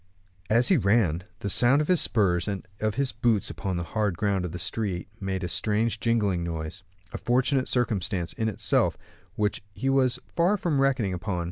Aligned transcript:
As 0.49 0.69
he 0.69 0.77
ran, 0.77 1.25
the 1.41 1.49
sound 1.51 1.79
of 1.79 1.87
his 1.87 2.01
spurs 2.01 2.47
and 2.47 2.67
of 2.79 2.95
his 2.95 3.11
boots 3.11 3.51
upon 3.51 3.77
the 3.77 3.83
hard 3.83 4.17
ground 4.17 4.45
of 4.45 4.51
the 4.51 4.57
street 4.57 5.07
made 5.19 5.43
a 5.43 5.47
strange 5.47 5.99
jingling 5.99 6.43
noise; 6.43 6.81
a 7.13 7.19
fortunate 7.19 7.69
circumstance 7.69 8.33
in 8.33 8.49
itself, 8.49 8.97
which 9.35 9.63
he 9.75 9.89
was 9.91 10.17
far 10.35 10.57
from 10.57 10.81
reckoning 10.81 11.13
upon. 11.13 11.39